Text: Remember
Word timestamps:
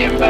Remember 0.00 0.29